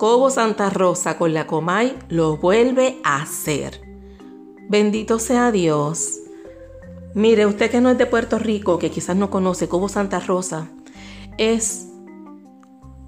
Cobo 0.00 0.30
Santa 0.30 0.70
Rosa 0.70 1.18
con 1.18 1.34
la 1.34 1.46
Comay 1.46 1.94
lo 2.08 2.38
vuelve 2.38 2.96
a 3.04 3.20
hacer. 3.20 3.82
Bendito 4.66 5.18
sea 5.18 5.52
Dios. 5.52 6.20
Mire, 7.12 7.44
usted 7.44 7.70
que 7.70 7.82
no 7.82 7.90
es 7.90 7.98
de 7.98 8.06
Puerto 8.06 8.38
Rico, 8.38 8.78
que 8.78 8.90
quizás 8.90 9.14
no 9.14 9.28
conoce 9.28 9.68
Cobo 9.68 9.90
Santa 9.90 10.18
Rosa, 10.18 10.70
es 11.36 11.86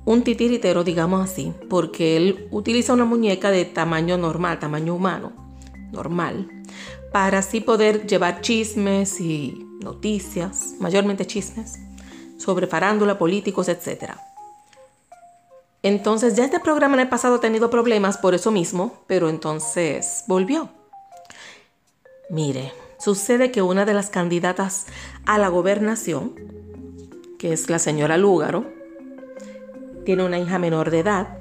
un 0.04 0.22
titiritero, 0.22 0.84
digamos 0.84 1.30
así, 1.30 1.54
porque 1.70 2.18
él 2.18 2.46
utiliza 2.50 2.92
una 2.92 3.06
muñeca 3.06 3.50
de 3.50 3.64
tamaño 3.64 4.18
normal, 4.18 4.58
tamaño 4.58 4.94
humano, 4.94 5.32
normal, 5.92 6.46
para 7.10 7.38
así 7.38 7.62
poder 7.62 8.06
llevar 8.06 8.42
chismes 8.42 9.18
y 9.18 9.66
noticias, 9.82 10.74
mayormente 10.78 11.26
chismes, 11.26 11.78
sobre 12.36 12.66
farándula, 12.66 13.16
políticos, 13.16 13.70
etcétera. 13.70 14.31
Entonces 15.82 16.36
ya 16.36 16.44
este 16.44 16.60
programa 16.60 16.94
en 16.94 17.00
el 17.00 17.08
pasado 17.08 17.36
ha 17.36 17.40
tenido 17.40 17.68
problemas 17.68 18.16
por 18.16 18.34
eso 18.34 18.52
mismo, 18.52 19.02
pero 19.08 19.28
entonces 19.28 20.24
volvió. 20.28 20.68
Mire, 22.30 22.72
sucede 22.98 23.50
que 23.50 23.62
una 23.62 23.84
de 23.84 23.92
las 23.92 24.08
candidatas 24.08 24.86
a 25.26 25.38
la 25.38 25.48
gobernación, 25.48 26.34
que 27.38 27.52
es 27.52 27.68
la 27.68 27.80
señora 27.80 28.16
Lúgaro, 28.16 28.64
tiene 30.04 30.24
una 30.24 30.38
hija 30.38 30.58
menor 30.58 30.90
de 30.90 31.00
edad, 31.00 31.38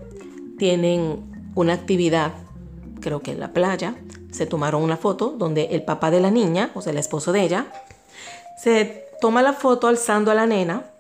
tienen 0.57 1.51
una 1.53 1.73
actividad, 1.73 2.33
creo 2.99 3.21
que 3.21 3.31
en 3.31 3.39
la 3.39 3.53
playa, 3.53 3.95
se 4.31 4.47
tomaron 4.47 4.81
una 4.81 4.97
foto 4.97 5.35
donde 5.37 5.65
el 5.71 5.83
papá 5.83 6.09
de 6.09 6.19
la 6.19 6.31
niña, 6.31 6.71
o 6.73 6.81
sea, 6.81 6.91
el 6.91 6.97
esposo 6.97 7.31
de 7.31 7.41
ella, 7.41 7.67
se 8.57 9.05
toma 9.19 9.43
la 9.43 9.53
foto 9.53 9.87
alzando 9.87 10.31
a 10.31 10.35
la 10.35 10.47
nena 10.47 10.90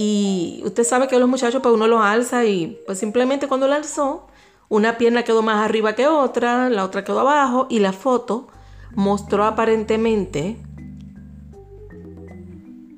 y 0.00 0.62
usted 0.64 0.84
sabe 0.84 1.08
que 1.08 1.18
los 1.18 1.28
muchachos, 1.28 1.60
pues 1.60 1.74
uno 1.74 1.88
los 1.88 2.00
alza 2.00 2.44
y 2.44 2.78
pues 2.86 3.00
simplemente 3.00 3.48
cuando 3.48 3.66
la 3.66 3.74
alzó, 3.74 4.28
una 4.68 4.96
pierna 4.96 5.24
quedó 5.24 5.42
más 5.42 5.64
arriba 5.64 5.96
que 5.96 6.06
otra, 6.06 6.70
la 6.70 6.84
otra 6.84 7.02
quedó 7.02 7.18
abajo 7.18 7.66
y 7.68 7.80
la 7.80 7.92
foto 7.92 8.46
mostró 8.94 9.44
aparentemente, 9.44 10.56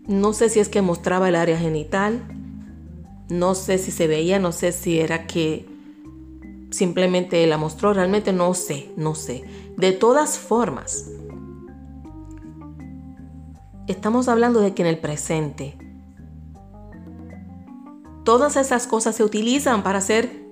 no 0.09 0.35
sé 0.35 0.51
si 0.51 0.61
es 0.61 0.69
que 0.69 0.83
mostraba 0.83 1.31
el 1.31 1.37
área 1.37 1.57
genital, 1.57 2.21
no 3.31 3.55
sé 3.55 3.79
si 3.79 3.93
se 3.93 4.07
veía, 4.07 4.39
no 4.39 4.53
sé 4.53 4.71
si 4.71 5.01
era 5.01 5.27
que 5.27 5.67
simplemente 6.71 7.47
la 7.47 7.57
mostró, 7.57 7.95
realmente 7.95 8.35
no 8.35 8.53
sé, 8.53 8.91
no 8.99 9.15
sé. 9.15 9.43
De 9.79 9.93
todas 9.93 10.39
formas, 10.39 11.11
estamos 13.87 14.29
hablando 14.29 14.61
de 14.61 14.75
que 14.75 14.83
en 14.83 14.89
el 14.89 14.99
presente, 14.99 15.80
Todas 18.31 18.57
esas 18.57 18.87
cosas 18.87 19.17
se 19.17 19.25
utilizan 19.25 19.83
para 19.83 19.99
hacer 19.99 20.47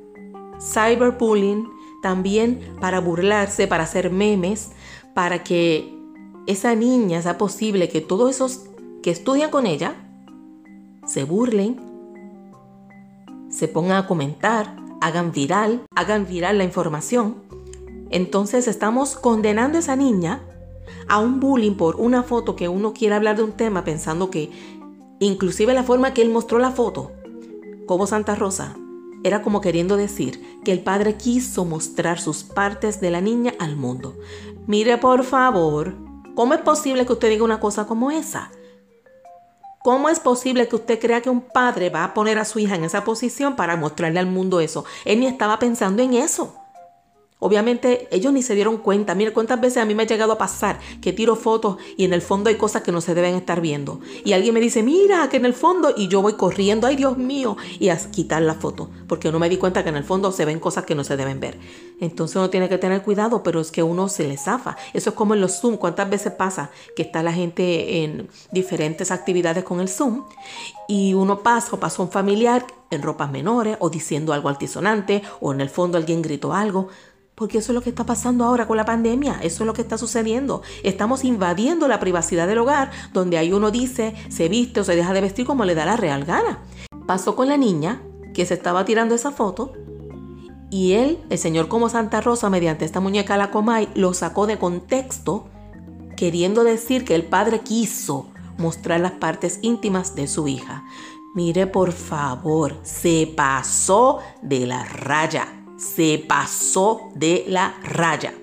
cyberbullying, 0.61 1.71
también 2.03 2.75
para 2.81 2.98
burlarse, 2.98 3.69
para 3.69 3.84
hacer 3.84 4.11
memes, 4.11 4.73
para 5.15 5.45
que 5.45 5.97
esa 6.49 6.75
niña 6.75 7.23
sea 7.23 7.39
posible 7.39 7.89
que 7.89 8.01
todos 8.01 8.31
esos 8.31 8.65
que 9.00 9.12
estudian 9.12 9.53
con 9.53 9.65
ella 9.65 9.94
se 11.06 11.22
burlen, 11.22 11.81
se 13.49 13.69
pongan 13.69 13.99
a 13.99 14.06
comentar, 14.09 14.75
hagan 15.00 15.31
viral, 15.31 15.83
hagan 15.94 16.27
viral 16.27 16.59
la 16.59 16.65
información. 16.65 17.44
Entonces 18.11 18.67
estamos 18.67 19.15
condenando 19.15 19.78
a 19.78 19.83
esa 19.83 19.94
niña 19.94 20.43
a 21.06 21.21
un 21.21 21.38
bullying 21.38 21.77
por 21.77 21.94
una 21.94 22.25
foto 22.25 22.56
que 22.56 22.69
uno 22.69 22.93
quiere 22.93 23.15
hablar 23.15 23.37
de 23.37 23.44
un 23.44 23.53
tema 23.53 23.84
pensando 23.84 24.31
que 24.31 24.50
inclusive 25.21 25.75
la 25.75 25.84
forma 25.84 26.12
que 26.12 26.22
él 26.22 26.31
mostró 26.31 26.59
la 26.59 26.72
foto 26.72 27.12
como 27.88 28.06
Santa 28.06 28.37
Rosa 28.37 28.76
era 29.25 29.43
como 29.43 29.60
queriendo 29.60 29.97
decir 29.97 30.60
que 30.65 30.71
el 30.71 30.81
padre 30.81 31.16
quiso 31.16 31.65
mostrar 31.65 32.21
sus 32.21 32.44
partes 32.44 33.00
de 33.00 33.10
la 33.10 33.21
niña 33.21 33.53
al 33.59 33.75
mundo. 33.75 34.16
Mire 34.69 34.99
por 34.99 35.25
favor, 35.25 35.97
¿cómo 36.37 36.54
es 36.54 36.60
posible 36.60 37.04
que 37.04 37.15
usted 37.15 37.31
diga 37.31 37.44
una 37.44 37.59
cosa 37.59 37.87
como 37.87 38.12
esa? 38.12 38.53
¿Cómo 39.82 40.09
es 40.09 40.21
posible 40.21 40.69
que 40.69 40.76
usted 40.76 41.00
crea 41.00 41.22
que 41.22 41.31
un 41.31 41.41
padre 41.41 41.88
va 41.88 42.04
a 42.04 42.15
poner 42.15 42.38
a 42.38 42.44
su 42.44 42.59
hija 42.59 42.76
en 42.76 42.84
esa 42.84 43.04
posición 43.04 43.56
para 43.56 43.76
mostrarle 43.76 44.20
al 44.20 44.26
mundo 44.26 44.60
eso? 44.60 44.84
Él 45.05 45.20
ni 45.20 45.26
estaba 45.26 45.59
pensando 45.59 46.03
en 46.03 46.15
eso. 46.15 46.55
Obviamente 47.41 48.09
ellos 48.10 48.32
ni 48.32 48.43
se 48.43 48.54
dieron 48.54 48.78
cuenta. 48.78 49.15
Mire 49.15 49.32
cuántas 49.32 49.60
veces 49.60 49.78
a 49.78 49.84
mí 49.84 49.94
me 49.94 50.03
ha 50.03 50.06
llegado 50.06 50.32
a 50.32 50.38
pasar 50.38 50.81
que 51.00 51.12
tiro 51.12 51.37
fotos 51.37 51.76
y 51.97 52.04
en 52.04 52.12
el 52.12 52.22
fondo 52.22 52.50
hay 52.50 52.56
cosas 52.56 52.82
que 52.82 52.91
no 52.91 53.00
se 53.00 53.15
deben 53.15 53.34
estar 53.34 53.60
viendo. 53.60 54.00
Y 54.25 54.32
alguien 54.32 54.54
me 54.54 54.60
dice, 54.60 54.82
mira, 54.82 55.28
que 55.28 55.37
en 55.37 55.44
el 55.44 55.54
fondo, 55.54 55.94
y 55.97 56.09
yo 56.09 56.21
voy 56.21 56.34
corriendo, 56.34 56.87
ay 56.87 56.97
Dios 56.97 57.16
mío, 57.16 57.56
y 57.78 57.91
a 57.91 57.97
quitar 58.10 58.43
la 58.43 58.54
foto, 58.54 58.91
porque 59.06 59.31
no 59.31 59.38
me 59.38 59.49
di 59.49 59.56
cuenta 59.56 59.82
que 59.82 59.91
en 59.91 59.97
el 59.97 60.04
fondo 60.04 60.32
se 60.32 60.44
ven 60.44 60.59
cosas 60.59 60.84
que 60.84 60.94
no 60.94 61.04
se 61.04 61.16
deben 61.16 61.38
ver. 61.38 61.59
Entonces 62.00 62.37
uno 62.37 62.50
tiene 62.50 62.69
que 62.69 62.78
tener 62.78 63.03
cuidado, 63.03 63.43
pero 63.43 63.60
es 63.60 63.70
que 63.70 63.82
uno 63.82 64.09
se 64.09 64.26
le 64.26 64.37
zafa. 64.37 64.76
Eso 64.93 65.10
es 65.10 65.16
como 65.16 65.34
en 65.34 65.41
los 65.41 65.60
Zoom. 65.60 65.76
¿Cuántas 65.76 66.10
veces 66.10 66.32
pasa 66.32 66.70
que 66.97 67.03
está 67.03 67.22
la 67.22 67.32
gente 67.32 68.05
en 68.05 68.28
diferentes 68.50 69.10
actividades 69.10 69.65
con 69.65 69.81
el 69.81 69.88
Zoom 69.88 70.25
y 70.88 71.15
uno 71.15 71.41
pasa 71.41 71.76
o 71.76 71.81
pasa 71.81 72.03
un 72.03 72.10
familiar 72.10 72.66
en 72.91 73.03
ropas 73.03 73.31
menores 73.31 73.76
o 73.81 73.91
diciendo 73.91 74.32
algo 74.32 74.49
altisonante 74.49 75.22
o 75.41 75.53
en 75.53 75.60
el 75.60 75.70
fondo 75.70 75.99
alguien 75.99 76.22
gritó 76.22 76.53
algo? 76.53 76.88
Porque 77.38 77.59
eso 77.59 77.71
es 77.71 77.75
lo 77.75 77.82
que 77.82 77.91
está 77.91 78.04
pasando 78.04 78.44
ahora 78.44 78.66
con 78.66 78.76
la 78.76 78.84
pandemia, 78.84 79.38
eso 79.43 79.62
es 79.62 79.66
lo 79.66 79.72
que 79.72 79.82
está 79.82 79.97
sucediendo. 79.97 80.62
Estamos 80.82 81.25
invadiendo 81.25 81.87
la 81.87 82.00
privacidad 82.00 82.49
del 82.49 82.59
hogar, 82.59 82.91
donde 83.12 83.38
ahí 83.38 83.53
uno 83.53 83.71
dice, 83.71 84.15
se 84.28 84.49
viste 84.49 84.81
o 84.81 84.84
se 84.84 84.97
deja 84.97 85.12
de 85.12 85.21
vestir 85.21 85.47
como 85.47 85.65
le 85.65 85.76
da 85.76 85.87
la 85.87 85.97
real 85.97 86.25
gana. 86.25 86.59
Pasó 87.06 87.37
con 87.37 87.49
la 87.49 87.56
niña 87.56 88.03
que 88.34 88.44
se 88.44 88.54
estaba 88.54 88.84
tirando 88.84 89.15
esa 89.15 89.31
foto 89.31 89.72
y 90.69 90.94
él, 90.94 91.21
el 91.31 91.38
señor 91.38 91.69
como 91.69 91.88
Santa 91.88 92.21
Rosa, 92.21 92.50
mediante 92.50 92.84
esta 92.84 92.99
muñeca 92.99 93.37
la 93.37 93.53
Comay, 93.53 93.88
lo 93.94 94.15
sacó 94.15 94.49
de 94.49 94.59
contexto, 94.59 95.49
queriendo 96.16 96.65
decir 96.65 97.05
que 97.05 97.15
el 97.15 97.25
padre 97.25 97.60
quiso 97.60 98.31
mostrar 98.59 98.99
las 98.99 99.12
partes 99.12 99.60
íntimas 99.62 100.16
de 100.16 100.26
su 100.26 100.49
hija. 100.49 100.84
Mire, 101.37 101.69
por 101.69 101.93
favor, 101.93 102.76
se 102.82 103.32
pasó 103.37 104.19
de 104.43 104.66
la 104.66 104.84
raya 104.84 105.57
se 105.78 106.22
pasó 106.28 107.11
de 107.15 107.44
la 107.49 107.75
raya. 107.83 108.34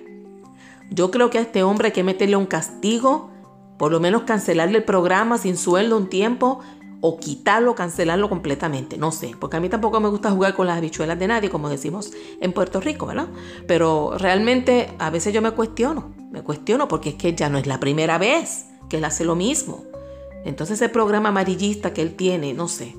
Yo 0.90 1.10
creo 1.10 1.30
que 1.30 1.38
a 1.38 1.42
este 1.42 1.62
hombre 1.62 1.88
hay 1.88 1.92
que 1.92 2.02
meterle 2.02 2.36
un 2.36 2.46
castigo, 2.46 3.30
por 3.78 3.92
lo 3.92 4.00
menos 4.00 4.22
cancelarle 4.22 4.78
el 4.78 4.84
programa 4.84 5.38
sin 5.38 5.56
sueldo 5.56 5.96
un 5.96 6.08
tiempo 6.08 6.60
o 7.00 7.18
quitarlo, 7.18 7.74
cancelarlo 7.74 8.28
completamente. 8.28 8.96
No 8.96 9.12
sé, 9.12 9.32
porque 9.38 9.58
a 9.58 9.60
mí 9.60 9.68
tampoco 9.68 10.00
me 10.00 10.08
gusta 10.08 10.30
jugar 10.30 10.54
con 10.54 10.66
las 10.66 10.78
habichuelas 10.78 11.18
de 11.18 11.28
nadie, 11.28 11.50
como 11.50 11.68
decimos 11.68 12.12
en 12.40 12.52
Puerto 12.52 12.80
Rico, 12.80 13.06
¿verdad? 13.06 13.28
Pero 13.66 14.16
realmente 14.16 14.92
a 14.98 15.10
veces 15.10 15.34
yo 15.34 15.42
me 15.42 15.50
cuestiono, 15.50 16.14
me 16.30 16.42
cuestiono 16.42 16.88
porque 16.88 17.10
es 17.10 17.14
que 17.16 17.34
ya 17.34 17.48
no 17.50 17.58
es 17.58 17.66
la 17.66 17.80
primera 17.80 18.18
vez 18.18 18.66
que 18.88 18.96
él 18.96 19.04
hace 19.04 19.24
lo 19.24 19.36
mismo. 19.36 19.84
Entonces 20.44 20.80
ese 20.80 20.88
programa 20.88 21.28
amarillista 21.30 21.92
que 21.92 22.02
él 22.02 22.14
tiene, 22.14 22.54
no 22.54 22.68
sé, 22.68 22.94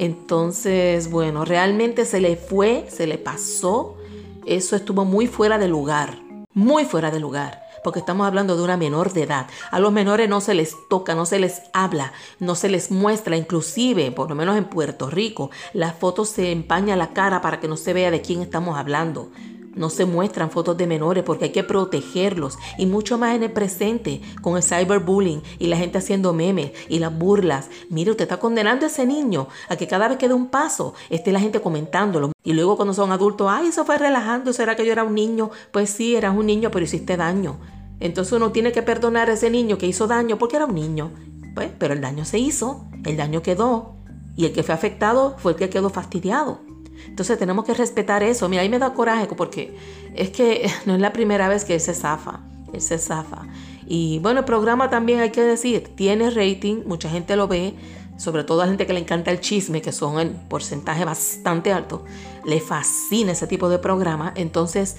entonces, 0.00 1.10
bueno, 1.10 1.44
realmente 1.44 2.06
se 2.06 2.22
le 2.22 2.36
fue, 2.36 2.86
se 2.88 3.06
le 3.06 3.18
pasó. 3.18 3.98
Eso 4.46 4.74
estuvo 4.74 5.04
muy 5.04 5.26
fuera 5.26 5.58
de 5.58 5.68
lugar, 5.68 6.18
muy 6.54 6.86
fuera 6.86 7.10
de 7.10 7.20
lugar, 7.20 7.62
porque 7.84 7.98
estamos 7.98 8.26
hablando 8.26 8.56
de 8.56 8.62
una 8.62 8.78
menor 8.78 9.12
de 9.12 9.24
edad. 9.24 9.46
A 9.70 9.78
los 9.78 9.92
menores 9.92 10.26
no 10.26 10.40
se 10.40 10.54
les 10.54 10.74
toca, 10.88 11.14
no 11.14 11.26
se 11.26 11.38
les 11.38 11.60
habla, 11.74 12.14
no 12.38 12.54
se 12.54 12.70
les 12.70 12.90
muestra, 12.90 13.36
inclusive, 13.36 14.10
por 14.10 14.30
lo 14.30 14.34
menos 14.34 14.56
en 14.56 14.64
Puerto 14.64 15.10
Rico, 15.10 15.50
las 15.74 15.94
fotos 15.94 16.30
se 16.30 16.50
empaña 16.50 16.96
la 16.96 17.10
cara 17.12 17.42
para 17.42 17.60
que 17.60 17.68
no 17.68 17.76
se 17.76 17.92
vea 17.92 18.10
de 18.10 18.22
quién 18.22 18.40
estamos 18.40 18.78
hablando. 18.78 19.28
No 19.74 19.88
se 19.88 20.04
muestran 20.04 20.50
fotos 20.50 20.76
de 20.76 20.86
menores 20.86 21.22
porque 21.22 21.46
hay 21.46 21.52
que 21.52 21.62
protegerlos 21.62 22.58
y 22.76 22.86
mucho 22.86 23.18
más 23.18 23.36
en 23.36 23.44
el 23.44 23.52
presente 23.52 24.20
con 24.42 24.56
el 24.56 24.62
cyberbullying 24.64 25.42
y 25.58 25.68
la 25.68 25.76
gente 25.76 25.98
haciendo 25.98 26.32
memes 26.32 26.72
y 26.88 26.98
las 26.98 27.16
burlas. 27.16 27.70
Mire, 27.88 28.10
usted 28.10 28.24
está 28.24 28.38
condenando 28.38 28.84
a 28.84 28.88
ese 28.88 29.06
niño 29.06 29.46
a 29.68 29.76
que 29.76 29.86
cada 29.86 30.08
vez 30.08 30.18
que 30.18 30.28
dé 30.28 30.34
un 30.34 30.48
paso 30.48 30.94
esté 31.08 31.30
la 31.30 31.40
gente 31.40 31.60
comentándolo. 31.60 32.32
Y 32.42 32.52
luego 32.52 32.76
cuando 32.76 32.94
son 32.94 33.12
adultos, 33.12 33.48
ay, 33.50 33.68
eso 33.68 33.84
fue 33.84 33.96
relajando, 33.96 34.52
¿será 34.52 34.74
que 34.74 34.84
yo 34.84 34.92
era 34.92 35.04
un 35.04 35.14
niño? 35.14 35.50
Pues 35.70 35.90
sí, 35.90 36.16
eras 36.16 36.36
un 36.36 36.46
niño, 36.46 36.70
pero 36.70 36.84
hiciste 36.84 37.16
daño. 37.16 37.60
Entonces 38.00 38.32
uno 38.32 38.50
tiene 38.50 38.72
que 38.72 38.82
perdonar 38.82 39.30
a 39.30 39.34
ese 39.34 39.50
niño 39.50 39.78
que 39.78 39.86
hizo 39.86 40.06
daño 40.06 40.36
porque 40.38 40.56
era 40.56 40.64
un 40.64 40.74
niño. 40.74 41.12
Pues, 41.54 41.70
pero 41.78 41.94
el 41.94 42.00
daño 42.00 42.24
se 42.24 42.38
hizo, 42.38 42.86
el 43.04 43.16
daño 43.16 43.42
quedó 43.42 43.94
y 44.36 44.46
el 44.46 44.52
que 44.52 44.62
fue 44.62 44.74
afectado 44.74 45.36
fue 45.38 45.52
el 45.52 45.58
que 45.58 45.70
quedó 45.70 45.90
fastidiado. 45.90 46.69
Entonces 47.06 47.38
tenemos 47.38 47.64
que 47.64 47.74
respetar 47.74 48.22
eso. 48.22 48.48
Mira, 48.48 48.62
ahí 48.62 48.68
me 48.68 48.78
da 48.78 48.94
coraje 48.94 49.26
porque 49.36 49.76
es 50.14 50.30
que 50.30 50.70
no 50.86 50.94
es 50.94 51.00
la 51.00 51.12
primera 51.12 51.48
vez 51.48 51.64
que 51.64 51.74
él 51.74 51.80
se 51.80 51.94
zafa. 51.94 52.40
Él 52.72 52.80
se 52.80 52.98
zafa. 52.98 53.46
Y 53.86 54.20
bueno, 54.20 54.40
el 54.40 54.44
programa 54.44 54.88
también 54.88 55.18
hay 55.18 55.30
que 55.30 55.42
decir, 55.42 55.92
tiene 55.96 56.30
rating, 56.30 56.84
mucha 56.86 57.10
gente 57.10 57.34
lo 57.34 57.48
ve, 57.48 57.74
sobre 58.16 58.44
todo 58.44 58.62
a 58.62 58.66
gente 58.66 58.86
que 58.86 58.92
le 58.92 59.00
encanta 59.00 59.32
el 59.32 59.40
chisme, 59.40 59.82
que 59.82 59.90
son 59.90 60.20
en 60.20 60.34
porcentaje 60.48 61.04
bastante 61.04 61.72
alto, 61.72 62.04
le 62.44 62.60
fascina 62.60 63.32
ese 63.32 63.48
tipo 63.48 63.68
de 63.68 63.78
programa. 63.78 64.32
Entonces, 64.36 64.96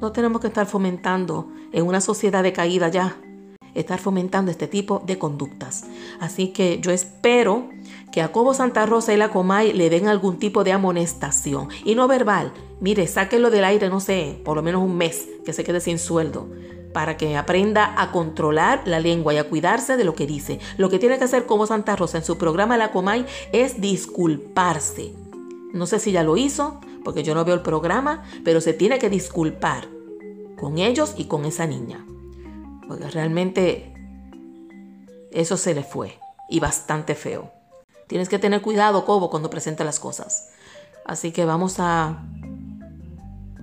no 0.00 0.12
tenemos 0.12 0.40
que 0.40 0.46
estar 0.46 0.66
fomentando 0.66 1.48
en 1.72 1.86
una 1.86 2.00
sociedad 2.00 2.42
de 2.42 2.52
caída 2.52 2.88
ya, 2.88 3.16
estar 3.74 3.98
fomentando 3.98 4.50
este 4.50 4.66
tipo 4.66 5.02
de 5.04 5.18
conductas. 5.18 5.84
Así 6.20 6.48
que 6.48 6.80
yo 6.80 6.90
espero 6.90 7.68
que 8.12 8.22
a 8.22 8.30
Cobo 8.30 8.54
Santa 8.54 8.86
Rosa 8.86 9.12
y 9.14 9.16
la 9.16 9.30
Comay 9.30 9.72
le 9.72 9.90
den 9.90 10.06
algún 10.06 10.38
tipo 10.38 10.62
de 10.62 10.72
amonestación 10.72 11.68
y 11.84 11.94
no 11.94 12.06
verbal. 12.06 12.52
Mire, 12.78 13.06
sáquenlo 13.06 13.50
del 13.50 13.64
aire, 13.64 13.88
no 13.88 14.00
sé, 14.00 14.38
por 14.44 14.56
lo 14.56 14.62
menos 14.62 14.82
un 14.82 14.96
mes, 14.96 15.26
que 15.44 15.52
se 15.52 15.64
quede 15.64 15.80
sin 15.80 15.98
sueldo, 15.98 16.48
para 16.92 17.16
que 17.16 17.36
aprenda 17.36 18.00
a 18.00 18.12
controlar 18.12 18.82
la 18.84 19.00
lengua 19.00 19.32
y 19.32 19.38
a 19.38 19.48
cuidarse 19.48 19.96
de 19.96 20.04
lo 20.04 20.14
que 20.14 20.26
dice. 20.26 20.60
Lo 20.76 20.90
que 20.90 20.98
tiene 20.98 21.18
que 21.18 21.24
hacer 21.24 21.46
Cobo 21.46 21.66
Santa 21.66 21.96
Rosa 21.96 22.18
en 22.18 22.24
su 22.24 22.36
programa 22.36 22.76
La 22.76 22.92
Comay 22.92 23.24
es 23.52 23.80
disculparse. 23.80 25.12
No 25.72 25.86
sé 25.86 25.98
si 25.98 26.12
ya 26.12 26.22
lo 26.22 26.36
hizo, 26.36 26.80
porque 27.02 27.22
yo 27.22 27.34
no 27.34 27.46
veo 27.46 27.54
el 27.54 27.62
programa, 27.62 28.24
pero 28.44 28.60
se 28.60 28.74
tiene 28.74 28.98
que 28.98 29.08
disculpar 29.08 29.88
con 30.58 30.76
ellos 30.78 31.14
y 31.16 31.24
con 31.24 31.46
esa 31.46 31.66
niña. 31.66 32.04
Porque 32.86 33.08
realmente 33.08 33.94
eso 35.30 35.56
se 35.56 35.74
le 35.74 35.82
fue 35.82 36.18
y 36.50 36.60
bastante 36.60 37.14
feo. 37.14 37.61
Tienes 38.08 38.28
que 38.28 38.38
tener 38.38 38.62
cuidado, 38.62 39.04
Cobo, 39.04 39.30
cuando 39.30 39.50
presenta 39.50 39.84
las 39.84 40.00
cosas. 40.00 40.50
Así 41.04 41.32
que 41.32 41.44
vamos 41.44 41.76
a 41.78 42.24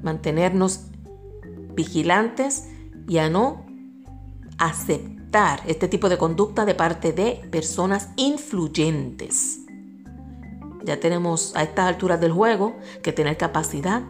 mantenernos 0.02 0.86
vigilantes 1.74 2.68
y 3.08 3.18
a 3.18 3.30
no 3.30 3.66
aceptar 4.58 5.62
este 5.66 5.88
tipo 5.88 6.10
de 6.10 6.18
conducta 6.18 6.66
de 6.66 6.76
parte 6.76 7.14
de 7.14 7.42
personas 7.52 8.10
influyentes. 8.18 9.60
Ya 10.84 11.00
tenemos 11.00 11.56
a 11.56 11.64
estas 11.64 11.88
alturas 11.88 12.20
del 12.20 12.32
juego 12.32 12.76
que 13.04 13.14
tener 13.14 13.38
capacidad 13.38 14.02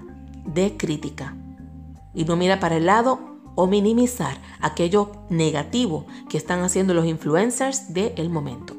de 0.46 0.78
crítica 0.78 1.36
y 2.14 2.26
no 2.26 2.36
mira 2.36 2.60
para 2.60 2.78
el 2.78 2.86
lado 2.86 3.20
o 3.56 3.68
minimizar 3.68 4.38
aquello 4.62 5.12
negativo 5.30 6.06
que 6.30 6.38
están 6.38 6.62
haciendo 6.62 6.94
los 6.94 7.06
influencers 7.06 7.94
del 7.94 8.30
momento. 8.30 8.79